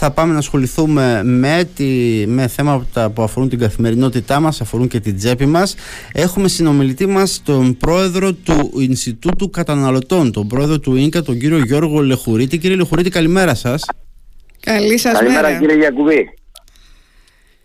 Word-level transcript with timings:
θα 0.00 0.10
πάμε 0.10 0.32
να 0.32 0.38
ασχοληθούμε 0.38 1.22
με, 1.24 1.68
τη, 1.74 1.84
με 2.26 2.48
θέματα 2.48 3.10
που 3.10 3.22
αφορούν 3.22 3.48
την 3.48 3.58
καθημερινότητά 3.58 4.40
μας, 4.40 4.60
αφορούν 4.60 4.88
και 4.88 5.00
την 5.00 5.16
τσέπη 5.16 5.46
μας. 5.46 5.74
Έχουμε 6.12 6.48
συνομιλητή 6.48 7.06
μας 7.06 7.42
τον 7.44 7.76
πρόεδρο 7.76 8.32
του 8.32 8.72
Ινστιτούτου 8.78 9.50
Καταναλωτών, 9.50 10.32
τον 10.32 10.48
πρόεδρο 10.48 10.78
του 10.78 10.96
ΙΝΚΑ, 10.96 11.22
τον 11.22 11.38
κύριο 11.38 11.58
Γιώργο 11.58 12.00
Λεχουρίτη. 12.00 12.58
Κύριε 12.58 12.76
Λεχουρίτη, 12.76 13.10
καλημέρα 13.10 13.54
σας. 13.54 13.84
Καλή 14.60 14.98
σας 14.98 15.12
Καλημέρα 15.12 15.48
μέρα. 15.48 15.58
κύριε 15.58 15.76
Γιακουβή. 15.76 16.37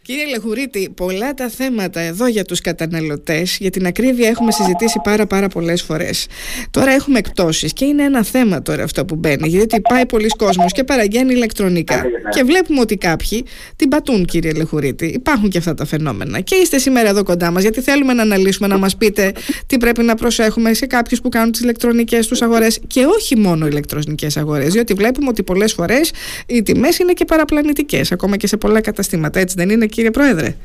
Κύριε 0.05 0.25
Λεχουρίτη, 0.25 0.89
πολλά 0.95 1.33
τα 1.33 1.49
θέματα 1.49 1.99
εδώ 1.99 2.27
για 2.27 2.43
τους 2.43 2.61
καταναλωτές, 2.61 3.57
για 3.59 3.69
την 3.69 3.85
ακρίβεια 3.85 4.27
έχουμε 4.27 4.51
συζητήσει 4.51 4.99
πάρα 5.03 5.25
πάρα 5.25 5.47
πολλές 5.47 5.81
φορές. 5.81 6.27
Τώρα 6.71 6.91
έχουμε 6.91 7.17
εκπτώσεις 7.19 7.73
και 7.73 7.85
είναι 7.85 8.03
ένα 8.03 8.23
θέμα 8.23 8.61
τώρα 8.61 8.83
αυτό 8.83 9.05
που 9.05 9.15
μπαίνει, 9.15 9.47
γιατί 9.47 9.81
πάει 9.81 10.05
πολλοί 10.05 10.27
κόσμος 10.27 10.71
και 10.71 10.83
παραγγέλνει 10.83 11.33
ηλεκτρονικά. 11.33 12.03
Και 12.29 12.43
βλέπουμε 12.43 12.79
ότι 12.79 12.97
κάποιοι 12.97 13.45
την 13.75 13.89
πατούν 13.89 14.25
κύριε 14.25 14.51
Λεχουρίτη. 14.51 15.05
Υπάρχουν 15.05 15.49
και 15.49 15.57
αυτά 15.57 15.73
τα 15.73 15.85
φαινόμενα. 15.85 16.39
Και 16.39 16.55
είστε 16.55 16.77
σήμερα 16.77 17.09
εδώ 17.09 17.23
κοντά 17.23 17.51
μας, 17.51 17.61
γιατί 17.61 17.81
θέλουμε 17.81 18.13
να 18.13 18.21
αναλύσουμε, 18.21 18.67
να 18.67 18.77
μας 18.77 18.97
πείτε 18.97 19.31
τι 19.67 19.77
πρέπει 19.77 20.03
να 20.03 20.15
προσέχουμε 20.15 20.73
σε 20.73 20.85
κάποιους 20.85 21.21
που 21.21 21.29
κάνουν 21.29 21.51
τις 21.51 21.61
ηλεκτρονικές 21.61 22.27
τους 22.27 22.41
αγορές 22.41 22.79
και 22.87 23.05
όχι 23.05 23.37
μόνο 23.37 23.67
ηλεκτρονικές 23.67 24.37
αγορές, 24.37 24.73
διότι 24.73 24.93
βλέπουμε 24.93 25.27
ότι 25.29 25.43
πολλές 25.43 25.73
φορές 25.73 26.11
οι 26.45 26.63
τιμές 26.63 26.97
είναι 26.97 27.13
και 27.13 27.25
παραπλανητικές, 27.25 28.11
ακόμα 28.11 28.37
και 28.37 28.47
σε 28.47 28.57
πολλά 28.57 28.81
καταστήματα. 28.81 29.39
Έτσι 29.39 29.55
δεν 29.57 29.69
είναι; 29.69 29.85
Κύριε 29.93 30.11
Πρόεδρε. 30.11 30.55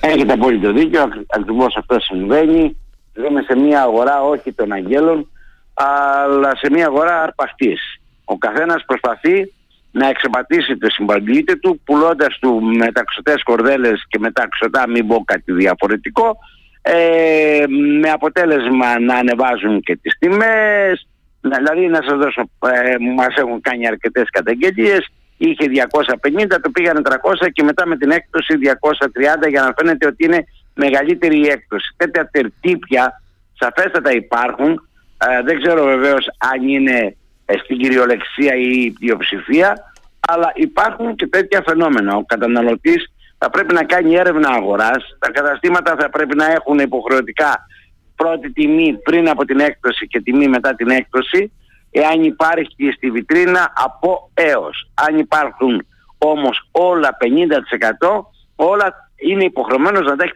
Έχετε 0.00 0.32
απόλυτο 0.32 0.72
δίκιο, 0.72 1.02
ακριβώ 1.36 1.66
αυτός 1.76 2.04
συμβαίνει. 2.04 2.76
Ζούμε 3.14 3.42
σε 3.42 3.56
μια 3.56 3.82
αγορά 3.82 4.22
όχι 4.22 4.52
των 4.52 4.72
αγγέλων, 4.72 5.30
αλλά 5.74 6.56
σε 6.56 6.70
μια 6.70 6.86
αγορά 6.86 7.22
αρπαχτής. 7.22 7.80
Ο 8.24 8.38
καθένας 8.38 8.84
προσπαθεί 8.86 9.52
να 9.90 10.08
εξεπατήσει 10.08 10.76
το 10.76 10.90
συμπαντήτη 10.90 11.58
του, 11.58 11.80
πουλώντας 11.84 12.38
του 12.40 12.62
μεταξωτές 12.62 13.42
κορδέλες 13.42 14.04
και 14.08 14.18
μεταξωτά 14.18 14.88
μην 14.88 15.06
πω 15.06 15.24
κάτι 15.24 15.52
διαφορετικό, 15.52 16.36
ε, 16.82 17.64
με 18.00 18.10
αποτέλεσμα 18.10 19.00
να 19.00 19.14
ανεβάζουν 19.16 19.80
και 19.80 19.96
τις 19.96 20.18
τιμές, 20.18 21.06
να- 21.40 21.56
δηλαδή 21.56 21.86
να 21.86 22.00
σας 22.06 22.18
δώσω, 22.18 22.40
ε, 22.72 22.94
μας 23.16 23.34
έχουν 23.36 23.60
κάνει 23.60 23.86
αρκετές 23.86 24.30
καταγγελίες, 24.30 25.08
είχε 25.48 25.88
250, 26.44 26.56
το 26.62 26.70
πήγανε 26.70 27.00
300 27.04 27.12
και 27.52 27.62
μετά 27.62 27.86
με 27.86 27.96
την 27.96 28.10
έκπτωση 28.10 28.58
230 29.44 29.48
για 29.48 29.62
να 29.62 29.74
φαίνεται 29.76 30.06
ότι 30.06 30.24
είναι 30.24 30.44
μεγαλύτερη 30.74 31.38
η 31.38 31.48
έκπτωση. 31.48 31.94
Τέτοια 31.96 32.28
τερτύπια 32.32 33.22
σαφέστατα 33.58 34.12
υπάρχουν, 34.12 34.88
ε, 35.18 35.42
δεν 35.42 35.62
ξέρω 35.62 35.84
βεβαίως 35.84 36.26
αν 36.38 36.68
είναι 36.68 37.16
ε, 37.44 37.56
στην 37.56 37.78
κυριολεξία 37.78 38.54
ή 38.54 38.80
η 38.84 38.90
πλειοψηφία, 38.90 39.92
αλλά 40.20 40.52
υπάρχουν 40.54 41.14
και 41.14 41.26
τέτοια 41.26 41.62
φαινόμενα. 41.66 42.16
Ο 42.16 42.24
καταναλωτής 42.24 43.12
θα 43.38 43.50
πρέπει 43.50 43.74
να 43.74 43.84
κάνει 43.84 44.14
έρευνα 44.14 44.48
αγοράς, 44.48 45.16
τα 45.18 45.30
καταστήματα 45.30 45.96
θα 45.98 46.10
πρέπει 46.10 46.36
να 46.36 46.52
έχουν 46.52 46.78
υποχρεωτικά 46.78 47.66
πρώτη 48.16 48.52
τιμή 48.52 48.98
πριν 49.02 49.28
από 49.28 49.44
την 49.44 49.60
έκπτωση 49.60 50.06
και 50.06 50.20
τιμή 50.20 50.48
μετά 50.48 50.74
την 50.74 50.88
έκπτωση, 50.88 51.52
εάν 51.96 52.22
υπάρχει 52.22 52.92
στη 52.96 53.10
βιτρίνα 53.10 53.72
από 53.76 54.30
έως. 54.34 54.90
Αν 54.94 55.18
υπάρχουν 55.18 55.86
όμως 56.18 56.68
όλα 56.70 57.16
50%, 57.20 58.24
όλα 58.56 59.10
είναι 59.16 59.44
υποχρεωμένος 59.44 60.06
να 60.06 60.16
τα 60.16 60.24
έχει 60.24 60.34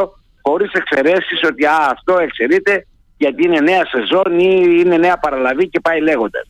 50% 0.00 0.08
χωρίς 0.42 0.72
εξαιρέσεις 0.72 1.40
ότι 1.44 1.64
α, 1.66 1.88
αυτό 1.90 2.18
εξαιρείται 2.18 2.86
γιατί 3.16 3.44
είναι 3.44 3.60
νέα 3.60 3.86
σεζόν 3.86 4.38
ή 4.38 4.76
είναι 4.78 4.96
νέα 4.96 5.18
παραλαβή 5.18 5.68
και 5.68 5.80
πάει 5.80 6.00
λέγοντας. 6.00 6.48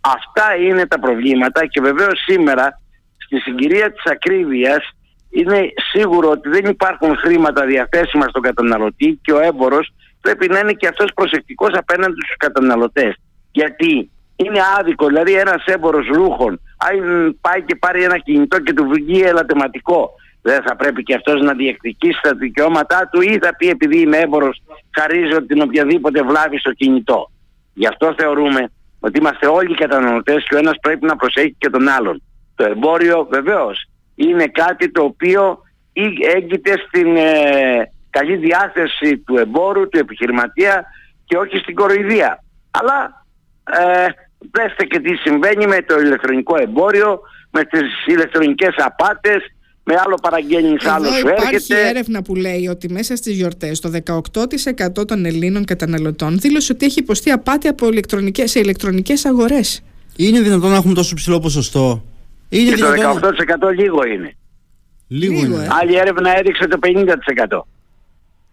Αυτά 0.00 0.56
είναι 0.56 0.86
τα 0.86 0.98
προβλήματα 0.98 1.66
και 1.66 1.80
βεβαίως 1.80 2.22
σήμερα 2.26 2.80
στη 3.16 3.38
συγκυρία 3.38 3.92
της 3.92 4.04
ακρίβειας 4.04 4.88
είναι 5.30 5.68
σίγουρο 5.92 6.30
ότι 6.30 6.48
δεν 6.48 6.64
υπάρχουν 6.64 7.16
χρήματα 7.16 7.66
διαθέσιμα 7.66 8.26
στον 8.28 8.42
καταναλωτή 8.42 9.18
και 9.22 9.32
ο 9.32 9.40
έμπορος 9.40 9.92
πρέπει 10.20 10.48
να 10.48 10.58
είναι 10.58 10.72
και 10.72 10.86
αυτός 10.86 11.10
προσεκτικός 11.14 11.70
απέναντι 11.72 12.20
στους 12.24 12.36
καταναλωτές. 12.36 13.14
Γιατί 13.50 14.10
είναι 14.36 14.60
άδικο, 14.78 15.06
δηλαδή 15.06 15.32
ένας 15.32 15.64
έμπορος 15.64 16.06
ρούχων, 16.12 16.60
αν 16.90 16.98
πάει 17.40 17.62
και 17.62 17.76
πάρει 17.76 18.02
ένα 18.02 18.18
κινητό 18.18 18.60
και 18.60 18.72
του 18.72 18.88
βγει 18.88 19.20
ελαττωματικό, 19.20 20.10
δεν 20.42 20.62
θα 20.62 20.76
πρέπει 20.76 21.02
και 21.02 21.14
αυτός 21.14 21.40
να 21.42 21.54
διεκδικήσει 21.54 22.20
τα 22.22 22.34
δικαιώματά 22.34 23.08
του 23.12 23.20
ή 23.20 23.38
θα 23.42 23.56
πει 23.56 23.68
επειδή 23.68 24.00
είμαι 24.00 24.16
έμπορος 24.16 24.62
χαρίζω 24.98 25.46
την 25.46 25.62
οποιαδήποτε 25.62 26.22
βλάβη 26.22 26.58
στο 26.58 26.72
κινητό. 26.72 27.30
Γι' 27.74 27.86
αυτό 27.86 28.14
θεωρούμε 28.18 28.70
ότι 29.00 29.18
είμαστε 29.18 29.46
όλοι 29.46 29.74
καταναλωτές 29.74 30.44
και 30.48 30.54
ο 30.54 30.58
ένας 30.58 30.74
πρέπει 30.80 31.06
να 31.06 31.16
προσέχει 31.16 31.54
και 31.58 31.70
τον 31.70 31.88
άλλον. 31.88 32.22
Το 32.54 32.64
εμπόριο 32.64 33.26
βεβαίως 33.30 33.84
είναι 34.14 34.46
κάτι 34.46 34.90
το 34.90 35.02
οποίο 35.02 35.58
ή- 35.92 36.26
έγκυται 36.36 36.72
στην 36.86 37.16
ε, 37.16 37.90
καλή 38.10 38.36
διάθεση 38.36 39.18
του 39.18 39.36
εμπόρου, 39.36 39.88
του 39.88 39.98
επιχειρηματία 39.98 40.84
και 41.24 41.36
όχι 41.36 41.56
στην 41.58 41.74
κοροϊδία. 41.74 42.44
Αλλά 42.70 43.17
ε, 43.72 44.06
δέστε 44.50 44.84
και 44.84 44.98
τι 45.00 45.14
συμβαίνει 45.16 45.66
με 45.66 45.82
το 45.82 46.00
ηλεκτρονικό 46.00 46.56
εμπόριο, 46.60 47.20
με 47.50 47.64
τις 47.64 48.06
ηλεκτρονικές 48.06 48.74
απάτες, 48.76 49.36
με 49.84 49.94
άλλο 50.04 50.14
παραγγέλνεις, 50.22 50.84
άλλο 50.86 51.06
Εδώ 51.06 51.14
σου 51.16 51.28
υπάρχει 51.28 51.54
έρχεται. 51.54 51.88
έρευνα 51.88 52.22
που 52.22 52.34
λέει 52.34 52.66
ότι 52.68 52.88
μέσα 52.92 53.16
στις 53.16 53.36
γιορτές 53.36 53.80
το 53.80 53.90
18% 53.90 55.06
των 55.06 55.24
Ελλήνων 55.24 55.64
καταναλωτών 55.64 56.38
δήλωσε 56.38 56.72
ότι 56.72 56.86
έχει 56.86 56.98
υποστεί 56.98 57.30
απάτη 57.30 57.68
από 57.68 57.88
ηλεκτρονικές, 57.88 58.50
σε 58.50 58.58
ηλεκτρονικές 58.58 59.24
αγορές. 59.24 59.82
Είναι 60.16 60.40
δυνατόν 60.40 60.70
να 60.70 60.76
έχουμε 60.76 60.94
τόσο 60.94 61.14
ψηλό 61.14 61.40
ποσοστό; 61.40 62.04
Είναι 62.48 62.70
Και 62.74 62.80
το 62.80 62.92
δυνατόν. 62.92 63.34
18% 63.68 63.70
λίγο 63.74 64.04
είναι. 64.06 64.36
Λίγο, 65.08 65.32
Λίγο, 65.32 65.54
είναι. 65.54 65.64
ε. 65.64 65.68
Άλλη 65.80 65.96
έρευνα 65.96 66.38
έδειξε 66.38 66.66
το 66.66 66.78
50%. 66.82 67.66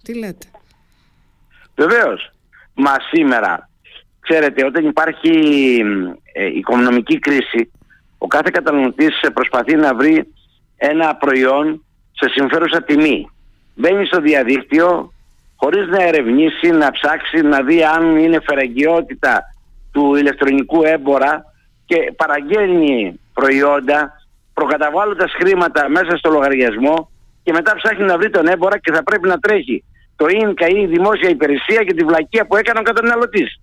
Τι 0.04 0.14
λέτε. 0.18 0.48
Βεβαίως. 1.76 2.32
Μα 2.74 2.96
σήμερα, 3.12 3.70
ξέρετε, 4.30 4.66
όταν 4.66 4.86
υπάρχει 4.88 5.32
ε, 6.34 6.46
οικονομική 6.46 7.20
κρίση, 7.20 7.72
ο 8.18 8.28
κάθε 8.28 8.50
καταναλωτής 8.54 9.22
ε, 9.22 9.30
προσπαθεί 9.30 9.76
να 9.76 9.96
βρει 9.96 10.28
ένα 10.78 11.16
προϊόν 11.16 11.86
σε 12.12 12.30
συμφέρουσα 12.30 12.84
τιμή. 12.84 13.30
Μπαίνει 13.76 14.06
στο 14.06 14.22
διαδίκτυο 14.22 15.14
χωρίς 15.56 15.88
να 15.88 16.04
ερευνήσει, 16.04 16.70
να 16.70 16.92
ψάξει, 16.92 17.42
να 17.42 17.62
δει 17.62 17.84
αν 17.84 18.18
είναι 18.18 18.40
φεραγγιότητα 18.46 19.44
του 19.92 20.16
ηλεκτρονικού 20.16 20.84
έμπορα 20.84 21.46
και 21.86 22.14
παραγγέλνει 22.16 23.20
προϊόντα 23.34 24.12
προκαταβάλλοντας 24.54 25.32
χρήματα 25.40 25.90
μέσα 25.90 26.18
στο 26.18 26.30
λογαριασμό 26.30 27.10
και 27.44 27.52
μετά 27.52 27.76
ψάχνει 27.76 28.06
να 28.06 28.18
βρει 28.18 28.30
τον 28.30 28.48
έμπορα 28.48 28.78
και 28.78 28.92
θα 28.92 29.04
πρέπει 29.04 29.28
να 29.28 29.40
τρέχει 29.40 29.84
το 30.16 30.28
ίνκα 30.28 30.68
ή 30.68 30.82
η 30.82 30.86
δημόσια 30.86 31.30
υπηρεσία 31.30 31.84
και 31.84 31.94
τη 31.94 32.04
βλακεία 32.04 32.46
που 32.46 32.56
έκανε 32.56 32.80
ο 32.80 32.82
καταναλωτής. 32.82 33.60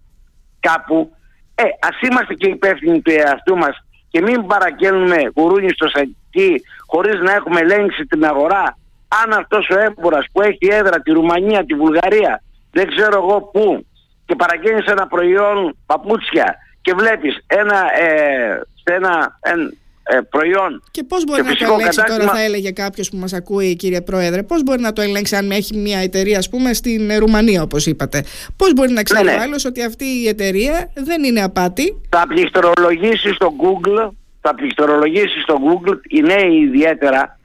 Κάπου, 0.62 1.12
ε, 1.54 1.62
ας 1.62 2.00
είμαστε 2.00 2.34
και 2.34 2.48
υπεύθυνοι 2.48 3.00
του 3.00 3.10
εαυτού 3.10 3.56
μας 3.56 3.84
και 4.08 4.20
μην 4.22 4.46
παραγγέλνουμε 4.46 5.16
γουρούνι 5.34 5.68
στο 5.70 5.88
σακί 5.88 6.62
χωρίς 6.86 7.20
να 7.20 7.32
έχουμε 7.32 7.60
ελέγξει 7.60 8.06
την 8.06 8.24
αγορά. 8.24 8.78
Αν 9.24 9.32
αυτός 9.32 9.68
ο 9.70 9.80
έμπορας 9.80 10.26
που 10.32 10.42
έχει 10.42 10.68
έδρα 10.70 11.00
τη 11.00 11.10
Ρουμανία, 11.12 11.64
τη 11.64 11.74
Βουλγαρία, 11.74 12.42
δεν 12.72 12.86
ξέρω 12.96 13.16
εγώ 13.22 13.40
πού 13.52 13.86
και 14.26 14.34
παραγγέλνεις 14.34 14.86
ένα 14.86 15.06
προϊόν 15.06 15.76
παπούτσια 15.86 16.56
και 16.82 16.94
βλέπεις 16.94 17.44
ένα, 17.46 17.98
ε, 18.00 18.60
σε 18.84 18.94
ένα 18.94 19.38
εν- 19.40 19.78
ε, 20.02 20.18
προϊόν 20.30 20.82
Και 20.90 21.02
πώς 21.02 21.24
μπορεί 21.24 21.42
Και 21.42 21.48
να 21.48 21.52
το 21.52 21.56
φυσικό 21.58 21.74
ελέγξει 21.74 21.96
τώρα 21.96 22.08
κατάστημα- 22.08 22.34
θα 22.34 22.42
έλεγε 22.42 22.70
κάποιος 22.70 23.08
που 23.10 23.16
μας 23.16 23.32
ακούει 23.32 23.76
κύριε 23.76 24.00
Πρόεδρε 24.00 24.42
πώς 24.42 24.62
μπορεί 24.62 24.80
να 24.80 24.92
το 24.92 25.02
ελέγξει 25.02 25.36
αν 25.36 25.50
έχει 25.50 25.76
μια 25.76 25.98
εταιρεία 25.98 26.38
ας 26.38 26.48
πούμε 26.48 26.72
στην 26.72 27.10
ε, 27.10 27.16
Ρουμανία 27.16 27.62
όπως 27.62 27.86
είπατε 27.86 28.24
πώς 28.56 28.72
μπορεί 28.72 28.92
να 28.92 29.02
ξέρει 29.02 29.24
Ναι, 29.24 29.30
ο 29.32 29.34
ναι. 29.34 29.40
άλλος 29.42 29.64
ότι 29.64 29.82
αυτή 29.84 30.04
η 30.04 30.28
εταιρεία 30.28 30.90
δεν 30.94 31.24
είναι 31.24 31.42
απάτη; 31.42 32.00
Θα 32.08 32.24
πληκτρολογήσει 32.28 33.32
στο 33.32 33.52
Google, 33.62 34.10
θα 34.40 34.54
πληκτρολογήσει 34.54 35.40
στο 35.40 35.54
Google, 35.66 35.98
οι 36.08 36.20
νέοι 36.20 36.54
ιδιαίτερα 36.62 37.38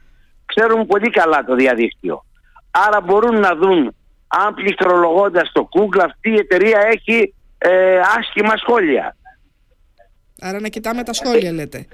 ξέρουν 0.44 0.86
πολύ 0.86 1.10
καλά 1.10 1.44
το 1.44 1.54
διαδίκτυο. 1.54 2.24
Άρα 2.70 3.00
μπορούν 3.00 3.40
να 3.40 3.54
δουν 3.54 3.94
αν 4.28 4.54
πληκτρολογώντας 4.54 5.50
το 5.52 5.68
Google 5.72 6.00
αυτή 6.04 6.30
η 6.30 6.34
εταιρεία 6.38 6.80
έχει 6.92 7.34
ε, 7.58 7.98
άσχημα 8.18 8.56
σχόλια. 8.56 9.16
άρα 10.40 10.60
να 10.60 10.68
κοιτάμε 10.68 11.02
τα 11.02 11.12
σχόλια 11.12 11.52
λέτε 11.52 11.86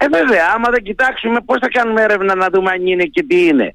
Ε 0.00 0.06
βέβαια, 0.08 0.44
άμα 0.54 0.70
δεν 0.70 0.82
κοιτάξουμε 0.82 1.40
πώς 1.40 1.58
θα 1.60 1.68
κάνουμε 1.68 2.02
έρευνα 2.02 2.34
να 2.34 2.48
δούμε 2.52 2.70
αν 2.70 2.86
είναι 2.86 3.04
και 3.04 3.22
τι 3.22 3.46
είναι. 3.46 3.74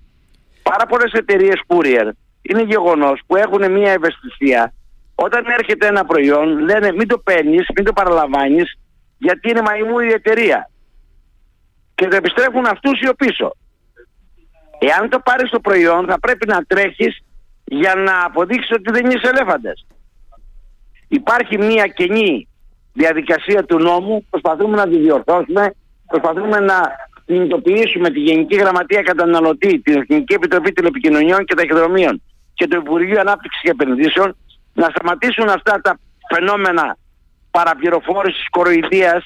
Πάρα 0.63 0.85
πολλές 0.85 1.11
εταιρείες 1.11 1.61
courier 1.67 2.09
είναι 2.41 2.63
γεγονός 2.63 3.21
που 3.27 3.35
έχουν 3.35 3.71
μια 3.71 3.91
ευαισθησία. 3.91 4.73
Όταν 5.15 5.45
έρχεται 5.59 5.87
ένα 5.87 6.05
προϊόν 6.05 6.59
λένε 6.59 6.91
μην 6.91 7.07
το 7.07 7.17
παίρνεις, 7.17 7.67
μην 7.75 7.85
το 7.85 7.93
παραλαμβάνεις 7.93 8.77
γιατί 9.17 9.49
είναι 9.49 9.61
μαϊμού 9.61 9.99
η 9.99 10.11
εταιρεία. 10.11 10.69
Και 11.95 12.07
το 12.07 12.15
επιστρέφουν 12.15 12.65
αυτούς 12.65 12.99
ή 12.99 13.07
ο 13.07 13.13
πίσω. 13.13 13.55
Εάν 14.79 15.09
το 15.09 15.19
πάρεις 15.19 15.49
το 15.49 15.59
προϊόν 15.59 16.05
θα 16.07 16.19
πρέπει 16.19 16.47
να 16.47 16.63
τρέχεις 16.63 17.23
για 17.63 17.95
να 17.95 18.25
αποδείξεις 18.25 18.71
ότι 18.71 18.91
δεν 18.91 19.05
είσαι 19.05 19.27
ελέφαντες. 19.27 19.85
Υπάρχει 21.07 21.57
μια 21.57 21.87
κενή 21.87 22.47
διαδικασία 22.93 23.63
του 23.65 23.79
νόμου, 23.79 24.25
προσπαθούμε 24.29 24.75
να 24.75 24.87
τη 24.87 24.97
διορθώσουμε, 24.97 25.73
προσπαθούμε 26.13 26.60
να 26.60 26.77
κινητοποιήσουμε 27.25 28.10
τη 28.10 28.19
Γενική 28.19 28.56
Γραμματεία 28.56 29.01
Καταναλωτή, 29.01 29.81
την 29.81 29.98
Εθνική 30.01 30.33
Επιτροπή 30.33 30.71
Τηλεπικοινωνιών 30.71 31.45
και 31.45 31.56
Ταχυδρομείων 31.56 32.21
και 32.54 32.68
το 32.68 32.75
Υπουργείο 32.77 33.19
Ανάπτυξης 33.19 33.62
και 33.62 33.69
Επενδύσεων 33.69 34.36
να 34.74 34.88
σταματήσουν 34.95 35.50
αυτά 35.50 35.81
τα 35.81 36.00
φαινόμενα 36.33 36.98
παραπληροφόρησης 37.51 38.50
κοροϊδίας 38.50 39.25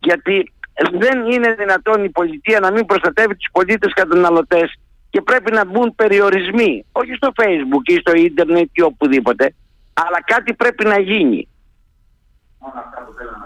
γιατί 0.00 0.52
δεν 0.92 1.30
είναι 1.30 1.54
δυνατόν 1.54 2.04
η 2.04 2.10
πολιτεία 2.10 2.60
να 2.60 2.70
μην 2.70 2.86
προστατεύει 2.86 3.36
τους 3.36 3.48
πολίτες 3.52 3.92
καταναλωτές 3.92 4.78
και 5.10 5.20
πρέπει 5.22 5.52
να 5.52 5.64
μπουν 5.64 5.94
περιορισμοί, 5.94 6.84
όχι 6.92 7.12
στο 7.14 7.28
facebook 7.40 7.84
ή 7.84 7.94
στο 7.94 8.12
ίντερνετ 8.14 8.68
ή 8.72 8.82
οπουδήποτε, 8.82 9.54
αλλά 9.94 10.22
κάτι 10.24 10.54
πρέπει 10.54 10.84
να 10.84 11.00
γίνει. 11.00 11.48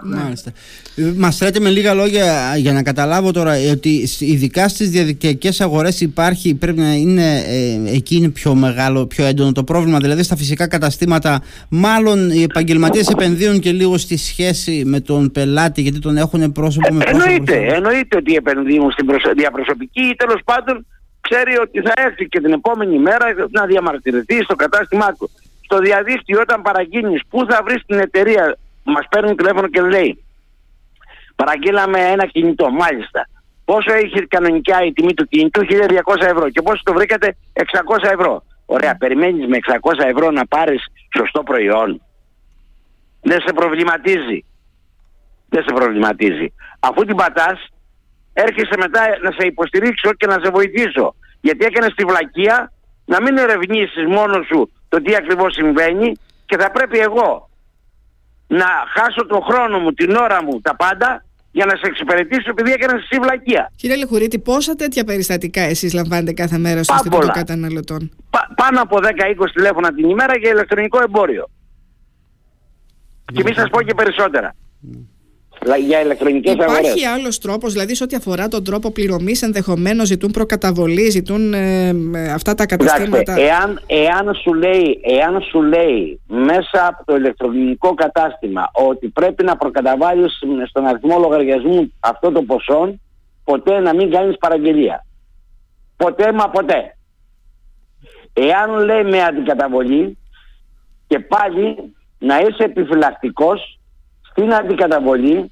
Μάλιστα. 0.03 0.51
Μας 1.15 1.41
λέτε 1.41 1.59
με 1.59 1.69
λίγα 1.69 1.93
λόγια 1.93 2.55
για 2.57 2.73
να 2.73 2.83
καταλάβω 2.83 3.31
τώρα 3.31 3.53
ότι 3.71 4.09
ειδικά 4.19 4.67
στις 4.67 4.89
διαδικτυακές 4.89 5.61
αγορές 5.61 6.01
υπάρχει, 6.01 6.55
πρέπει 6.55 6.79
να 6.79 6.93
είναι 6.93 7.43
ε, 7.47 7.95
εκεί 7.95 8.15
είναι 8.15 8.29
πιο 8.29 8.55
μεγάλο, 8.55 9.05
πιο 9.05 9.25
έντονο 9.25 9.51
το 9.51 9.63
πρόβλημα. 9.63 9.99
Δηλαδή 9.99 10.23
στα 10.23 10.35
φυσικά 10.35 10.67
καταστήματα, 10.67 11.41
μάλλον 11.69 12.29
οι 12.29 12.41
επαγγελματίες 12.43 13.07
επενδύουν 13.07 13.59
και 13.59 13.71
λίγο 13.71 13.97
στη 13.97 14.17
σχέση 14.17 14.83
με 14.85 14.99
τον 14.99 15.31
πελάτη, 15.31 15.81
γιατί 15.81 15.99
τον 15.99 16.17
έχουν 16.17 16.51
πρόσωπο 16.51 16.93
με 16.93 17.03
πρόσωπο. 17.03 17.23
Εννοείται, 17.23 17.73
εννοείται 17.75 18.17
ότι 18.17 18.35
επενδύουν 18.35 18.91
στην 18.91 19.07
διαπροσωπική 19.35 20.01
ή 20.01 20.15
τέλος 20.15 20.41
πάντων 20.45 20.85
ξέρει 21.21 21.57
ότι 21.57 21.81
θα 21.81 21.93
έρθει 21.95 22.27
και 22.27 22.41
την 22.41 22.53
επόμενη 22.53 22.99
μέρα 22.99 23.25
να 23.51 23.65
διαμαρτυρηθεί 23.65 24.43
στο 24.43 24.55
κατάστημά 24.55 25.13
του. 25.13 25.29
Στο 25.61 25.77
διαδίκτυο 25.79 26.39
όταν 26.41 26.61
παραγγείλει, 26.61 27.21
πού 27.29 27.45
θα 27.49 27.61
βρεις 27.63 27.81
την 27.85 27.99
εταιρεία 27.99 28.57
μας 28.83 29.05
παίρνουν 29.09 29.35
τηλέφωνο 29.35 29.67
και 29.67 29.81
λέει 29.81 30.23
παραγγείλαμε 31.35 31.99
ένα 31.99 32.25
κινητό, 32.25 32.69
μάλιστα. 32.71 33.27
Πόσο 33.65 33.93
έχει 33.93 34.27
κανονικά 34.27 34.85
η 34.85 34.93
τιμή 34.93 35.13
του 35.13 35.27
κινητού, 35.27 35.61
1200 35.65 36.21
ευρώ. 36.21 36.49
Και 36.49 36.61
πόσο 36.61 36.81
το 36.83 36.93
βρήκατε, 36.93 37.35
600 37.53 38.11
ευρώ. 38.11 38.43
Ωραία, 38.65 38.95
περιμένεις 38.95 39.47
με 39.47 39.57
600 39.57 40.03
ευρώ 40.05 40.31
να 40.31 40.45
πάρεις 40.45 40.85
σωστό 41.17 41.43
προϊόν. 41.43 42.01
Δεν 43.21 43.41
σε 43.41 43.53
προβληματίζει. 43.53 44.45
Δεν 45.49 45.63
σε 45.63 45.73
προβληματίζει. 45.73 46.53
Αφού 46.79 47.05
την 47.05 47.15
πατάς, 47.15 47.67
έρχεσαι 48.33 48.77
μετά 48.77 49.01
να 49.21 49.31
σε 49.31 49.47
υποστηρίξω 49.47 50.13
και 50.13 50.27
να 50.27 50.37
σε 50.43 50.49
βοηθήσω. 50.51 51.15
Γιατί 51.41 51.65
έκανες 51.65 51.93
τη 51.95 52.03
βλακεία 52.05 52.71
να 53.05 53.21
μην 53.21 53.37
ερευνήσεις 53.37 54.05
μόνος 54.07 54.45
σου 54.45 54.71
το 54.89 55.01
τι 55.01 55.15
ακριβώς 55.15 55.53
συμβαίνει 55.53 56.11
και 56.45 56.57
θα 56.57 56.71
πρέπει 56.71 56.99
εγώ 56.99 57.49
να 58.59 58.69
χάσω 58.95 59.25
τον 59.25 59.41
χρόνο 59.47 59.79
μου, 59.79 59.91
την 59.93 60.15
ώρα 60.15 60.43
μου, 60.43 60.61
τα 60.61 60.75
πάντα 60.75 61.25
για 61.51 61.65
να 61.65 61.75
σε 61.75 61.81
εξυπηρετήσω 61.83 62.49
επειδή 62.49 62.71
έκανες 62.71 63.03
εσύ 63.03 63.19
βλακεία. 63.21 63.71
Κύριε 63.75 63.95
Λεχουρίτη, 63.95 64.39
πόσα 64.39 64.75
τέτοια 64.75 65.03
περιστατικά 65.03 65.61
εσείς 65.61 65.93
λαμβάνετε 65.93 66.33
κάθε 66.33 66.57
μέρα 66.57 66.83
στο 66.83 66.93
Ινστιτούτο 66.93 67.27
Καταναλωτών; 67.27 68.11
πάνω 68.55 68.81
από 68.81 68.97
10-20 69.01 69.05
τηλέφωνα 69.53 69.93
την 69.93 70.09
ημέρα 70.09 70.37
για 70.37 70.49
ηλεκτρονικό 70.49 71.01
εμπόριο. 71.01 71.49
Και 73.33 73.43
μη 73.43 73.53
σας 73.53 73.69
πω 73.69 73.81
και 73.81 73.93
περισσότερα 73.93 74.55
για 75.85 76.01
ηλεκτρονικές 76.01 76.53
αγορές. 76.59 76.79
Υπάρχει 76.79 77.05
άλλος 77.05 77.39
τρόπος, 77.39 77.71
δηλαδή 77.71 77.95
σε 77.95 78.03
ό,τι 78.03 78.15
αφορά 78.15 78.47
τον 78.47 78.63
τρόπο 78.63 78.91
πληρωμής, 78.91 79.41
ενδεχομένως 79.41 80.07
ζητούν 80.07 80.31
προκαταβολή, 80.31 81.09
ζητούν 81.09 81.53
ε, 81.53 81.89
αυτά 82.33 82.55
τα 82.55 82.65
καταστήματα. 82.65 83.35
εάν, 83.39 83.81
εάν, 83.85 84.35
σου 84.35 84.53
λέει, 84.53 84.99
εάν 85.03 85.41
σου 85.41 85.61
λέει 85.61 86.19
μέσα 86.27 86.87
από 86.87 87.05
το 87.05 87.15
ηλεκτρονικό 87.15 87.93
κατάστημα 87.93 88.71
ότι 88.73 89.07
πρέπει 89.07 89.43
να 89.43 89.57
προκαταβάλεις 89.57 90.39
στον 90.69 90.85
αριθμό 90.85 91.19
λογαριασμού 91.19 91.93
αυτό 91.99 92.31
το 92.31 92.41
ποσό, 92.41 92.99
ποτέ 93.43 93.79
να 93.79 93.95
μην 93.95 94.11
κάνεις 94.11 94.37
παραγγελία. 94.37 95.05
Ποτέ 95.97 96.33
μα 96.33 96.49
ποτέ. 96.49 96.97
Εάν 98.33 98.85
λέει 98.85 99.03
με 99.03 99.23
αντικαταβολή 99.23 100.17
και 101.07 101.19
πάλι 101.19 101.93
να 102.19 102.39
είσαι 102.39 102.63
επιφυλακτικός 102.63 103.79
στην 104.29 104.53
αντικαταβολή 104.53 105.51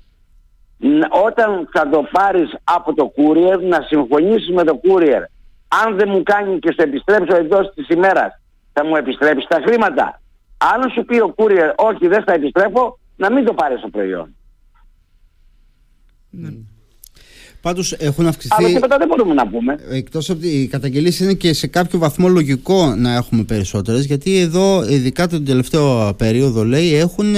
όταν 1.25 1.69
θα 1.71 1.89
το 1.89 2.03
πάρεις 2.11 2.55
από 2.63 2.93
το 2.93 3.13
courier 3.17 3.59
να 3.61 3.81
συμφωνήσεις 3.81 4.49
με 4.49 4.63
το 4.63 4.79
courier. 4.83 5.23
Αν 5.67 5.97
δεν 5.97 6.09
μου 6.09 6.23
κάνει 6.23 6.59
και 6.59 6.73
σε 6.77 6.83
επιστρέψω 6.83 7.35
εντός 7.35 7.71
της 7.73 7.87
ημέρας 7.89 8.41
θα 8.73 8.85
μου 8.85 8.95
επιστρέψεις 8.95 9.47
τα 9.47 9.61
χρήματα. 9.65 10.21
Αν 10.57 10.89
σου 10.91 11.05
πει 11.05 11.19
ο 11.19 11.33
courier 11.37 11.73
όχι 11.75 12.07
δεν 12.07 12.23
θα 12.23 12.33
επιστρέφω 12.33 12.99
να 13.15 13.31
μην 13.31 13.45
το 13.45 13.53
πάρεις 13.53 13.81
το 13.81 13.89
προϊόν. 13.89 14.35
Ναι. 16.29 16.49
Πάντως 17.61 17.91
έχουν 17.91 18.27
αυξηθεί. 18.27 18.55
Αλλά 18.57 18.67
τίποτα 18.67 18.97
δεν 18.97 19.07
μπορούμε 19.07 19.33
να 19.33 19.47
πούμε. 19.47 19.77
Εκτός 19.89 20.29
από 20.29 20.39
οι 20.41 20.67
καταγγελίες 20.67 21.19
είναι 21.19 21.33
και 21.33 21.53
σε 21.53 21.67
κάποιο 21.67 21.99
βαθμό 21.99 22.27
λογικό 22.27 22.95
να 22.95 23.13
έχουμε 23.13 23.43
περισσότερες, 23.43 24.05
γιατί 24.05 24.37
εδώ, 24.39 24.83
ειδικά 24.89 25.27
τον 25.27 25.45
τελευταίο 25.45 26.13
περίοδο, 26.17 26.63
λέει, 26.63 26.95
έχουν 26.95 27.33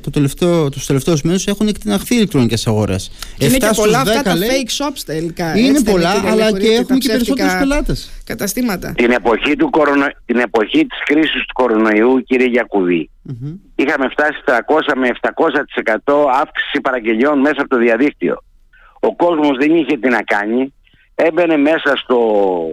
το 0.00 0.10
τελευταίο, 0.10 0.68
τους 0.68 0.86
τελευταίους 0.86 1.22
μήνες 1.22 1.46
έχουν 1.46 1.68
εκτιναχθεί 1.68 2.14
ηλεκτρονικές 2.14 2.66
αγορές. 2.66 3.10
Είναι 3.38 3.56
και 3.56 3.70
πολλά 3.76 4.00
αυτά 4.00 4.22
τα 4.22 4.34
fake 4.34 4.84
shops 4.84 5.00
τελικά. 5.06 5.58
Είναι 5.58 5.82
πολλά, 5.82 6.22
αλλά 6.26 6.58
και 6.58 6.66
έχουμε 6.66 6.98
και 6.98 7.08
περισσότερους 7.08 7.56
πελάτες. 7.58 8.10
Καταστήματα. 8.24 8.92
Την 8.96 9.10
εποχή, 9.10 9.56
του 9.56 9.70
κορονο... 9.70 10.06
την 10.24 10.38
εποχή 10.38 10.86
της 10.86 10.98
κρίσης 11.04 11.46
του 11.46 11.52
κορονοϊού, 11.54 12.22
κύριε 12.26 12.46
Γιακουβή, 12.46 13.10
mm-hmm. 13.28 13.54
είχαμε 13.74 14.08
φτάσει 14.08 14.38
300 14.46 14.52
με 14.96 15.08
700% 16.04 16.14
αύξηση 16.40 16.80
παραγγελιών 16.82 17.38
μέσα 17.38 17.56
από 17.58 17.68
το 17.68 17.78
διαδίκτυο. 17.78 18.42
Ο 19.00 19.16
κόσμος 19.16 19.56
δεν 19.56 19.74
είχε 19.74 19.96
τι 19.96 20.08
να 20.08 20.22
κάνει, 20.22 20.74
έμπαινε 21.14 21.56
μέσα 21.56 21.96
στο 21.96 22.18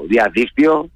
διαδίκτυο, 0.07 0.89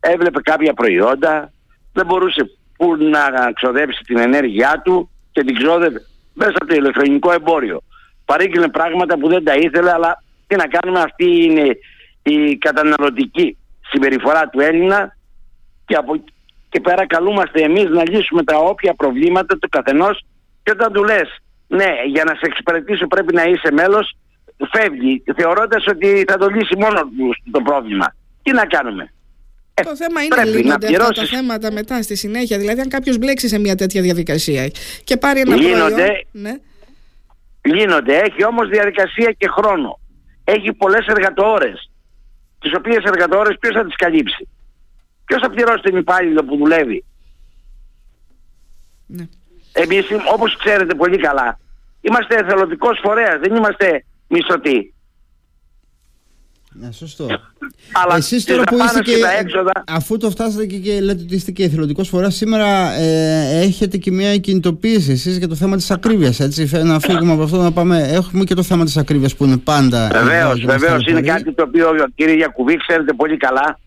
έβλεπε 0.00 0.40
κάποια 0.40 0.72
προϊόντα, 0.72 1.52
δεν 1.92 2.06
μπορούσε 2.06 2.50
που 2.76 2.96
να 2.96 3.52
ξοδέψει 3.52 4.02
την 4.04 4.18
ενέργειά 4.18 4.80
του 4.84 5.10
και 5.32 5.44
την 5.44 5.56
ξόδευε 5.56 6.06
μέσα 6.34 6.52
από 6.54 6.66
το 6.66 6.74
ηλεκτρονικό 6.74 7.32
εμπόριο. 7.32 7.82
Παρήγγειλε 8.24 8.68
πράγματα 8.68 9.18
που 9.18 9.28
δεν 9.28 9.44
τα 9.44 9.54
ήθελε, 9.54 9.92
αλλά 9.92 10.22
τι 10.46 10.56
να 10.56 10.66
κάνουμε, 10.66 11.00
αυτή 11.00 11.44
είναι 11.44 11.78
η 12.22 12.56
καταναλωτική 12.56 13.56
συμπεριφορά 13.90 14.48
του 14.48 14.60
Έλληνα. 14.60 15.16
Και 15.84 15.94
από 15.94 16.22
και 16.72 16.80
πέρα 16.80 17.06
καλούμαστε 17.06 17.62
εμείς 17.62 17.88
να 17.88 18.02
λύσουμε 18.02 18.42
τα 18.44 18.56
όποια 18.56 18.94
προβλήματα 18.94 19.58
του 19.58 19.68
καθενός 19.68 20.24
και 20.62 20.70
όταν 20.70 20.92
του 20.92 21.04
λες 21.04 21.36
ναι 21.66 21.92
για 22.06 22.24
να 22.24 22.34
σε 22.34 22.40
εξυπηρετήσω 22.42 23.06
πρέπει 23.06 23.34
να 23.34 23.42
είσαι 23.42 23.72
μέλος 23.72 24.16
φεύγει 24.72 25.22
θεωρώντας 25.36 25.86
ότι 25.86 26.24
θα 26.28 26.36
το 26.36 26.48
λύσει 26.48 26.76
μόνο 26.78 27.00
του 27.00 27.34
το 27.50 27.60
πρόβλημα. 27.60 28.14
Τι 28.42 28.52
να 28.52 28.66
κάνουμε; 28.66 29.12
Ε, 29.74 29.82
το 29.82 29.96
θέμα 29.96 30.22
είναι 30.22 30.44
λύνονται 30.44 30.86
αυτά 30.86 31.08
τα 31.12 31.24
θέματα 31.24 31.72
μετά 31.72 32.02
στη 32.02 32.16
συνέχεια. 32.16 32.58
Δηλαδή, 32.58 32.80
αν 32.80 32.88
κάποιος 32.88 33.18
μπλέξει 33.18 33.48
σε 33.48 33.58
μια 33.58 33.74
τέτοια 33.76 34.02
διαδικασία 34.02 34.68
και 35.04 35.16
πάρει 35.16 35.40
ένα 35.40 35.56
λύνονται, 35.56 35.94
προϊόν. 35.94 36.24
Ναι. 36.32 36.54
Λύνονται. 37.62 38.18
Έχει 38.18 38.44
όμως 38.44 38.68
διαδικασία 38.68 39.32
και 39.38 39.48
χρόνο. 39.48 39.98
Έχει 40.44 40.72
πολλές 40.72 41.06
εργατόρες. 41.06 41.90
Τις 42.60 42.74
οποίες 42.74 43.04
εργατόρες 43.04 43.56
ποιος 43.60 43.74
θα 43.74 43.84
τις 43.84 43.96
καλύψει; 43.96 44.48
Ποιος 45.24 45.40
θα 45.40 45.50
πληρώσει 45.50 45.82
τον 45.82 45.96
υπάλληλο 45.96 46.44
που 46.44 46.56
δουλεύει; 46.56 47.04
Ναι. 49.06 49.28
Εμείς, 49.72 50.06
όπως 50.32 50.56
ξέρετε 50.56 50.94
πολύ 50.94 51.18
καλά, 51.18 51.58
είμαστε 52.00 52.34
εθελοντικός 52.34 52.98
φορέας. 53.02 53.38
Δεν 53.40 53.54
είμαστε 53.54 54.04
μισθωτή. 54.32 54.94
Ναι, 56.74 56.92
σωστό. 56.92 57.26
Αλλά 57.92 58.16
Εσείς 58.16 58.44
τώρα 58.44 58.62
που 58.62 58.76
είστε 58.84 59.00
και, 59.00 59.12
αφού 59.86 60.16
το 60.16 60.30
φτάσατε 60.30 60.66
και, 60.66 60.76
και 60.76 61.00
λέτε 61.00 61.22
ότι 61.22 61.34
είστε 61.34 61.50
και 61.50 61.64
εθελοντικός 61.64 62.08
φοράς, 62.08 62.34
σήμερα 62.34 62.92
ε, 62.92 63.60
έχετε 63.60 63.96
και 63.96 64.10
μια 64.10 64.36
κινητοποίηση 64.36 65.12
εσείς 65.12 65.38
για 65.38 65.48
το 65.48 65.54
θέμα 65.54 65.76
της 65.76 65.90
ακρίβειας, 65.90 66.40
έτσι, 66.40 66.70
να 66.84 67.00
φύγουμε 67.00 67.32
από 67.32 67.42
αυτό 67.42 67.56
να 67.56 67.72
πάμε, 67.72 68.08
έχουμε 68.12 68.44
και 68.44 68.54
το 68.54 68.62
θέμα 68.62 68.84
της 68.84 68.96
ακρίβειας 68.96 69.36
που 69.36 69.44
είναι 69.44 69.56
πάντα... 69.56 70.10
Βεβαίως, 70.12 70.64
βεβαίως, 70.64 71.06
είναι 71.06 71.20
κάτι 71.20 71.52
το 71.52 71.62
οποίο 71.62 71.94
κύριε 72.14 72.34
Γιακουβή 72.34 72.76
ξέρετε 72.76 73.12
πολύ 73.12 73.36
καλά, 73.36 73.78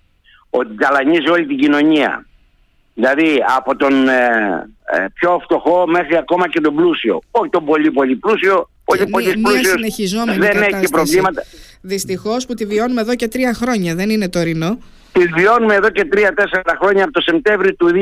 ότι 0.50 0.76
ταλανίζει 0.76 1.30
όλη 1.30 1.46
την 1.46 1.58
κοινωνία. 1.58 2.26
Δηλαδή 2.94 3.44
από 3.58 3.76
τον 3.76 4.08
ε, 4.08 4.14
ε, 4.92 5.06
πιο 5.14 5.40
φτωχό 5.44 5.88
μέχρι 5.88 6.18
ακόμα 6.18 6.50
και 6.50 6.62
τον 6.62 6.76
πλούσιο. 6.76 7.22
Όχι 7.32 7.50
τον 7.50 7.66
πολύ 7.66 7.92
πολύ 7.92 8.16
πλούσιο, 8.16 8.70
όχι 8.86 9.06
πολύ 9.10 9.42
πλούσιο. 9.44 10.24
Δεν 10.38 10.62
έχει 10.62 10.90
προβλήματα. 10.92 11.44
Δυστυχώς 11.82 12.46
που 12.46 12.54
τη 12.54 12.66
βιώνουμε 12.66 13.02
εδώ 13.02 13.16
και 13.16 13.28
τρία 13.28 13.54
χρόνια, 13.54 13.96
δεν 13.96 14.10
είναι 14.10 14.30
τωρινό. 14.30 14.78
Τη 15.12 15.26
βιώνουμε 15.26 15.76
εδώ 15.76 15.90
και 15.90 16.06
τρία-τέσσερα 16.06 16.78
χρόνια. 16.82 17.04
Από 17.04 17.12
το 17.12 17.22
Σεπτέμβριο 17.22 17.76
του 17.76 17.88
2020 17.88 18.02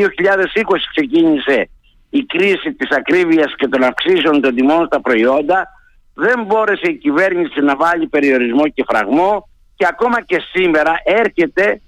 ξεκίνησε 0.96 1.70
η 2.10 2.26
κρίση 2.26 2.74
της 2.74 2.90
ακρίβειας 2.92 3.54
και 3.58 3.68
των 3.68 3.84
αυξήσεων 3.84 4.42
των 4.42 4.56
τιμών 4.56 4.86
στα 4.86 5.02
προϊόντα. 5.02 5.68
Δεν 6.14 6.44
μπόρεσε 6.44 6.90
η 6.90 6.98
κυβέρνηση 6.98 7.60
να 7.60 7.76
βάλει 7.76 8.08
περιορισμό 8.08 8.68
και 8.68 8.84
φραγμό 8.88 9.50
και 9.76 9.86
ακόμα 9.90 10.22
και 10.22 10.42
σήμερα 10.54 10.94
έρχεται 11.04 11.82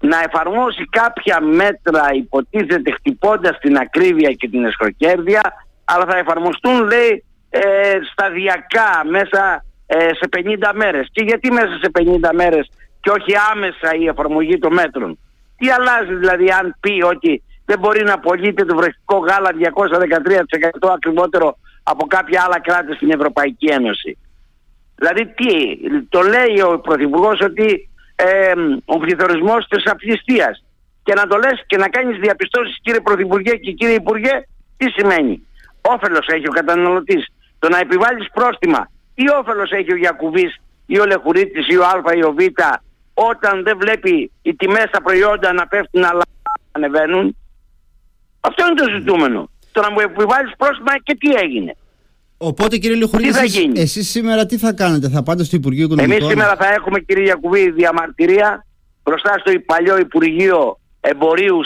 να 0.00 0.22
εφαρμόσει 0.26 0.84
κάποια 0.90 1.40
μέτρα 1.40 2.04
υποτίθεται 2.14 2.90
χτυπώντας 2.90 3.58
την 3.58 3.76
ακρίβεια 3.76 4.32
και 4.32 4.48
την 4.48 4.64
εσχροκέρδεια 4.64 5.42
αλλά 5.84 6.04
θα 6.04 6.18
εφαρμοστούν 6.18 6.86
λέει 6.86 7.24
ε, 7.50 7.98
σταδιακά 8.12 9.04
μέσα 9.10 9.64
ε, 9.86 9.98
σε 9.98 10.28
50 10.36 10.72
μέρες. 10.74 11.08
Και 11.12 11.22
γιατί 11.22 11.52
μέσα 11.52 11.78
σε 11.82 11.90
50 11.98 12.30
μέρες 12.34 12.70
και 13.00 13.10
όχι 13.10 13.32
άμεσα 13.52 13.94
η 13.98 14.06
εφαρμογή 14.06 14.58
των 14.58 14.72
μέτρων. 14.72 15.18
Τι 15.56 15.70
αλλάζει 15.70 16.14
δηλαδή 16.14 16.50
αν 16.50 16.76
πει 16.80 17.02
ότι 17.02 17.42
δεν 17.64 17.78
μπορεί 17.78 18.04
να 18.04 18.18
πωλείται 18.18 18.64
το 18.64 18.76
βρεχικό 18.76 19.16
γάλα 19.16 19.50
213% 20.84 20.92
ακριβότερο 20.94 21.58
από 21.82 22.06
κάποια 22.06 22.42
άλλα 22.44 22.60
κράτη 22.60 22.94
στην 22.94 23.10
Ευρωπαϊκή 23.10 23.66
Ένωση. 23.66 24.18
Δηλαδή 24.94 25.26
τι, 25.26 25.76
το 26.08 26.20
λέει 26.20 26.60
ο 26.60 26.80
Πρωθυπουργός 26.80 27.40
ότι 27.40 27.88
ε, 28.16 28.52
ο 28.84 28.98
πληθωρισμός 28.98 29.66
της 29.68 29.86
απληστίας 29.86 30.64
και 31.02 31.14
να 31.14 31.26
το 31.26 31.36
λες 31.36 31.64
και 31.66 31.76
να 31.76 31.88
κάνεις 31.88 32.18
διαπιστώσεις 32.18 32.78
κύριε 32.82 33.00
Πρωθυπουργέ 33.00 33.50
και 33.50 33.72
κύριε 33.72 33.94
Υπουργέ 33.94 34.46
τι 34.76 34.90
σημαίνει. 34.90 35.46
Όφελος 35.80 36.26
έχει 36.26 36.48
ο 36.48 36.52
καταναλωτής. 36.52 37.26
Το 37.58 37.68
να 37.68 37.78
επιβάλλεις 37.78 38.26
πρόστιμα 38.32 38.90
τι 39.14 39.24
όφελος 39.40 39.70
έχει 39.70 39.92
ο 39.92 39.96
Γιακουβής 39.96 40.60
ή 40.86 40.98
ο 40.98 41.04
Λεχουρίτης 41.04 41.68
ή 41.68 41.76
ο 41.76 41.84
Α 41.84 42.14
ή 42.14 42.22
ο 42.24 42.32
Β 42.32 42.38
όταν 43.14 43.62
δεν 43.62 43.78
βλέπει 43.78 44.30
οι 44.42 44.54
τιμές 44.54 44.84
στα 44.88 45.02
προϊόντα 45.02 45.52
να 45.52 45.66
πέφτουν 45.66 46.04
αλλά 46.04 46.22
να 46.38 46.52
ανεβαίνουν; 46.72 47.36
Αυτό 48.40 48.66
είναι 48.66 48.74
το 48.74 48.90
ζητούμενο. 48.98 49.50
Το 49.72 49.80
να 49.80 49.90
μου 49.90 50.00
επιβάλλεις 50.00 50.52
πρόστιμα 50.56 50.98
και 51.02 51.14
τι 51.14 51.28
έγινε; 51.44 51.76
Οπότε 52.36 52.76
κύριε 52.76 52.96
Λιχουρίδη, 52.96 53.38
εσείς, 53.38 53.70
εσείς 53.74 54.10
σήμερα 54.10 54.46
τι 54.46 54.58
θα 54.58 54.72
κάνετε, 54.72 55.08
θα 55.08 55.22
πάτε 55.22 55.44
στο 55.44 55.56
Υπουργείο 55.56 55.84
Οικονομικών; 55.84 56.16
Εμείς 56.16 56.28
σήμερα 56.28 56.56
θα 56.56 56.72
έχουμε 56.72 57.00
κύριε 57.00 57.24
Γιακουβή 57.24 57.70
διαμαρτυρία 57.70 58.66
μπροστά 59.02 59.38
στο 59.38 59.52
παλιό 59.66 59.98
Υπουργείο 59.98 60.78
Εμπορίου, 61.00 61.60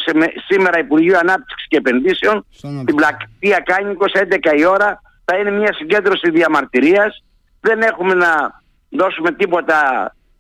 σήμερα 0.49 0.79
Υπουργείο 0.79 1.19
Ανάπτυξης 1.19 1.69
και 1.69 1.77
Επενδύσεων, 1.77 2.47
στην 2.53 2.95
πλακτεία 2.95 3.59
Κάνικος, 3.59 4.13
11 4.15 4.59
η 4.59 4.65
ώρα, 4.65 5.01
θα 5.31 5.39
είναι 5.39 5.51
μια 5.51 5.73
συγκέντρωση 5.73 6.31
διαμαρτυρίας. 6.31 7.25
Δεν 7.61 7.81
έχουμε 7.83 8.15
να 8.15 8.61
δώσουμε 8.91 9.33
τίποτα 9.33 9.79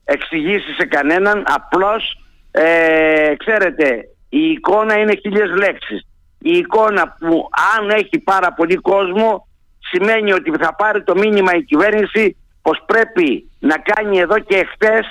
εξηγήσεις 0.05 0.75
σε 0.77 0.87
κανέναν, 0.87 1.45
απλώς 1.47 2.03
ε, 2.51 3.35
ξέρετε 3.37 4.09
η 4.29 4.51
εικόνα 4.51 4.99
είναι 4.99 5.17
χίλιες 5.21 5.51
λέξεις. 5.51 6.07
Η 6.39 6.53
εικόνα 6.57 7.17
που 7.19 7.49
αν 7.77 7.91
έχει 7.91 8.19
πάρα 8.19 8.53
πολύ 8.53 8.75
κόσμο 8.75 9.47
σημαίνει 9.79 10.33
ότι 10.33 10.53
θα 10.61 10.75
πάρει 10.75 11.03
το 11.03 11.15
μήνυμα 11.15 11.55
η 11.55 11.63
κυβέρνηση 11.63 12.37
πως 12.63 12.83
πρέπει 12.87 13.51
να 13.59 13.77
κάνει 13.79 14.19
εδώ 14.19 14.39
και 14.39 14.57
εχθές 14.57 15.11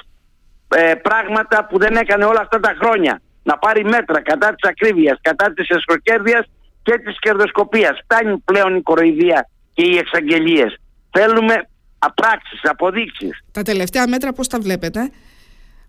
ε, 0.75 0.93
πράγματα 0.93 1.65
που 1.65 1.77
δεν 1.77 1.95
έκανε 1.95 2.25
όλα 2.25 2.39
αυτά 2.41 2.59
τα 2.59 2.75
χρόνια. 2.81 3.21
Να 3.43 3.57
πάρει 3.57 3.83
μέτρα 3.83 4.21
κατά 4.21 4.55
της 4.55 4.69
ακρίβειας, 4.69 5.17
κατά 5.21 5.53
της 5.53 5.69
εσχροκέρδειας 5.69 6.45
και 6.83 6.97
της 6.97 7.19
κερδοσκοπίας. 7.19 7.99
Φτάνει 8.03 8.37
πλέον 8.37 8.75
η 8.75 8.81
κοροϊδία 8.81 9.47
και 9.79 9.89
οι 9.89 9.97
εξαγγελίες. 9.97 10.79
Θέλουμε 11.11 11.55
απράξεις, 11.99 12.59
αποδείξεις. 12.63 13.43
Τα 13.51 13.61
τελευταία 13.61 14.07
μέτρα 14.07 14.33
πώς 14.33 14.47
τα 14.47 14.59
βλέπετε; 14.59 15.11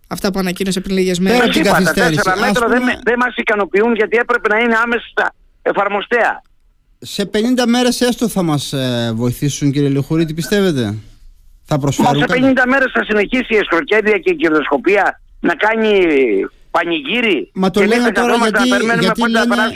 Αυτά 0.07 0.31
που 0.31 0.39
ανακοίνωσε 0.39 0.79
πριν 0.81 0.95
λίγες 0.95 1.19
μέρες. 1.19 1.57
Πέρα 1.57 1.83
τα 1.83 1.93
τέσσερα 1.93 2.37
μέτρα 2.37 2.67
δεν, 2.67 2.83
δεν 3.03 3.15
μας 3.17 3.35
ικανοποιούν 3.35 3.95
γιατί 3.95 4.17
έπρεπε 4.17 4.47
να 4.47 4.59
είναι 4.59 4.75
άμεσα 4.83 5.33
εφαρμοστέα 5.61 6.41
σε 7.01 7.29
50 7.33 7.37
μέρες 7.67 8.01
έστω 8.01 8.27
θα 8.27 8.43
μας 8.43 8.73
ε, 8.73 9.11
βοηθήσουν 9.15 9.71
κύριε 9.71 9.89
Λεχουρή, 9.89 10.33
πιστεύετε; 10.33 10.95
Θα 11.63 11.79
προσφέρουν 11.79 12.19
σε 12.19 12.25
50 12.29 12.35
μέρες 12.67 12.91
θα 12.93 13.03
συνεχίσει 13.03 13.53
η 13.53 13.57
εσχροκέρδεια 13.57 14.17
και 14.17 14.31
η 14.31 14.35
κερδοσκοπία 14.35 15.21
να 15.39 15.55
κάνει 15.55 15.89
πανηγύρι 16.71 17.49
Μα 17.53 17.69
το 17.69 17.81
λένε 17.81 18.11
τώρα 18.11 18.35
γιατί, 18.35 18.67
γιατί 18.99 19.29
λένε, 19.29 19.55
θα 19.55 19.71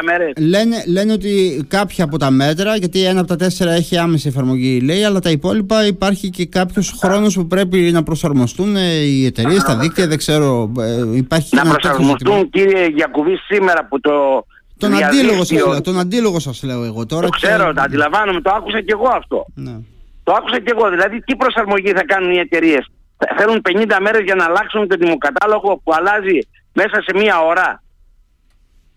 50 0.00 0.04
μέρες. 0.04 0.32
Λένε, 0.36 0.84
λένε 0.86 1.12
ότι 1.12 1.64
κάποια 1.68 2.04
από 2.04 2.18
τα 2.18 2.30
μέτρα, 2.30 2.76
γιατί 2.76 3.04
ένα 3.04 3.18
από 3.18 3.28
τα 3.28 3.36
τέσσερα 3.36 3.72
έχει 3.72 3.98
άμεση 3.98 4.28
εφαρμογή 4.28 4.80
λέει, 4.80 5.04
αλλά 5.04 5.20
τα 5.20 5.30
υπόλοιπα 5.30 5.86
υπάρχει 5.86 6.30
και 6.30 6.46
κάποιος 6.46 6.94
χρόνος 7.00 7.34
που 7.34 7.46
πρέπει 7.46 7.78
να 7.78 8.02
προσαρμοστούν 8.02 8.76
ε, 8.76 8.94
οι 8.94 9.26
εταιρείες, 9.26 9.62
τα 9.62 9.76
δίκτυα, 9.76 10.06
δεν 10.06 10.18
ξέρω. 10.18 10.72
Ε, 10.78 11.16
υπάρχει 11.16 11.56
να 11.56 11.62
προσαρμοστούν 11.62 12.50
κύριε 12.50 12.86
Γιακουβή 12.86 13.36
σήμερα 13.36 13.86
που 13.88 14.00
το 14.00 14.46
τον 14.78 15.04
αντίλογο, 15.04 15.44
σας 15.44 15.50
λέω, 15.50 15.80
τον 15.80 15.98
αντίλογο 15.98 16.38
σας 16.38 16.62
λέω 16.62 16.84
εγώ 16.84 17.06
τώρα. 17.06 17.26
Το 17.26 17.28
ξέρω, 17.28 17.72
το 17.72 17.80
αντιλαμβάνομαι, 17.80 18.40
το 18.40 18.50
άκουσα 18.54 18.80
και 18.80 18.92
εγώ 18.92 19.08
αυτό. 19.08 19.46
Ναι. 19.54 19.76
Το 20.24 20.32
άκουσα 20.32 20.60
και 20.60 20.72
εγώ. 20.76 20.90
Δηλαδή, 20.90 21.20
τι 21.20 21.36
προσαρμογή 21.36 21.92
θα 21.92 22.04
κάνουν 22.04 22.30
οι 22.30 22.38
εταιρείες; 22.38 22.90
Θέλουν 23.36 23.62
50 23.68 23.98
μέρες 24.00 24.22
για 24.24 24.34
να 24.34 24.44
αλλάξουν 24.44 24.88
τον 24.88 24.98
δημοκατάλογο 24.98 25.80
που 25.84 25.92
αλλάζει 25.94 26.38
μέσα 26.72 27.02
σε 27.02 27.12
μία 27.14 27.40
ώρα. 27.40 27.82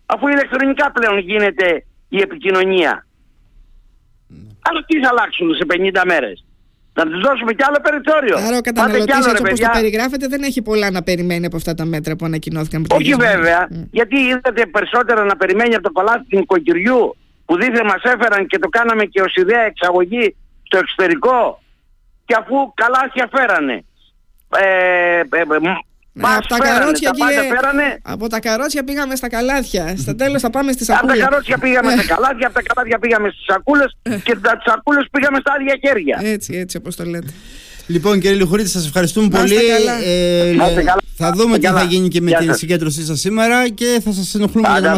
Αφού 0.06 0.28
ηλεκτρονικά 0.28 0.92
πλέον 0.92 1.18
γίνεται 1.18 1.84
η 2.08 2.20
επικοινωνία. 2.20 3.06
Ναι. 4.26 4.50
Αλλά 4.60 4.84
τι 4.86 5.00
θα 5.00 5.08
αλλάξουν 5.08 5.54
σε 5.54 5.64
50 5.68 6.02
μέρες; 6.06 6.44
Να 6.92 7.04
τους 7.04 7.20
δώσουμε 7.20 7.52
κι 7.52 7.64
άλλο 7.68 7.78
περιθώριο. 7.82 8.36
Άρα 8.46 8.56
ο 8.56 8.60
καταναλωτής, 8.60 9.16
έτσι 9.16 9.30
όπως 9.40 9.60
το 9.60 9.70
περιγράφετε, 9.72 10.26
δεν 10.26 10.42
έχει 10.42 10.62
πολλά 10.62 10.90
να 10.90 11.02
περιμένει 11.02 11.46
από 11.46 11.56
αυτά 11.56 11.74
τα 11.74 11.84
μέτρα 11.84 12.16
που 12.16 12.24
ανακοινώθηκαν 12.24 12.82
πριν. 12.82 13.00
Όχι 13.00 13.14
βέβαια. 13.14 13.68
Mm. 13.70 13.86
Γιατί 13.90 14.16
είδατε 14.18 14.66
περισσότερα 14.66 15.24
να 15.24 15.36
περιμένει 15.36 15.74
από 15.74 15.82
το 15.82 15.92
κολάτι 15.92 16.24
του 16.28 16.38
νοικοκυριού 16.38 17.16
που 17.44 17.56
δίθεν 17.56 17.86
μας 17.86 18.02
έφεραν 18.02 18.46
και 18.46 18.58
το 18.58 18.68
κάναμε 18.68 19.04
και 19.04 19.20
ως 19.20 19.34
ιδέα 19.34 19.62
εξαγωγή 19.62 20.36
στο 20.62 20.78
εξωτερικό. 20.78 21.62
Και 22.24 22.34
αφού 22.38 22.72
καλάθια 22.74 23.28
φέρανε. 23.36 23.84
Ε, 24.58 25.18
ε, 25.18 25.40
ε 25.40 25.46
από 26.20 26.46
τα 26.48 26.58
καρότσια 26.58 27.10
Από 28.02 28.28
τα 28.28 28.40
καρότσια 28.40 28.84
πήγαμε 28.84 29.16
στα 29.16 29.28
καλάθια. 29.28 29.94
Στα 29.96 30.14
τέλος 30.14 30.40
θα 30.42 30.50
πάμε 30.50 30.72
στι 30.72 30.84
σακούλε. 30.84 31.12
Από 31.12 31.20
τα 31.20 31.28
καρότσια 31.28 31.58
πήγαμε 31.58 31.92
στα 31.92 32.14
καλάθια, 32.14 32.46
από 32.46 32.54
τα 32.54 32.62
καλάθια 32.62 32.98
πήγαμε 32.98 33.28
στις 33.28 33.44
σακούλες 33.44 33.96
και 34.02 34.32
από 34.32 34.40
τι 34.40 34.70
σακούλες 34.70 35.06
πήγαμε 35.10 35.38
στα 35.40 35.52
άδεια 35.52 35.76
χέρια. 35.80 36.20
Έτσι, 36.22 36.56
έτσι 36.56 36.76
όπως 36.76 36.96
το 36.96 37.04
λέτε. 37.04 37.32
Λοιπόν, 37.86 38.20
κύριε 38.20 38.36
Λιχουρίτη, 38.36 38.68
σας 38.68 38.86
ευχαριστούμε 38.86 39.28
πολύ. 39.28 39.56
Ε, 40.04 40.54
θα 41.16 41.32
δούμε 41.32 41.58
τι 41.58 41.66
θα 41.66 41.82
γίνει 41.82 42.08
και 42.08 42.20
με 42.20 42.30
την 42.32 42.54
συγκέντρωσή 42.54 43.04
σας 43.04 43.20
σήμερα 43.20 43.68
και 43.68 44.00
θα 44.04 44.12
σας 44.12 44.34
ενοχλούμε 44.34 44.68
για 44.78 44.96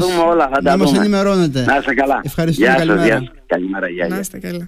να 0.62 0.76
μα 0.76 0.92
ενημερώνετε. 0.96 1.64
Να 1.64 1.76
είστε 1.76 1.94
καλά. 1.94 2.20
Ευχαριστούμε. 2.24 2.74
Καλημέρα. 2.76 3.22
Καλημέρα. 3.46 3.86
Να 4.08 4.18
είστε 4.18 4.38
καλά. 4.38 4.66